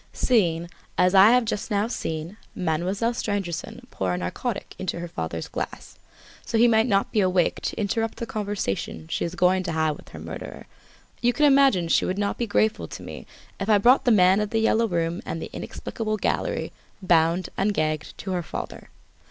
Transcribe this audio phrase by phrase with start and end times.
[0.13, 5.47] "Seeing, as I have just now seen, Mademoiselle Stangerson pour a narcotic into her father's
[5.47, 5.99] glass,
[6.43, 9.71] so that he might not be awake to interrupt the conversation she is going to
[9.71, 10.65] have with her murderer,
[11.21, 13.27] you can imagine she would not be grateful to me
[13.59, 16.71] if I brought the man of "The Yellow Room" and the inexplicable gallery,
[17.03, 18.89] bound and gagged, to her father.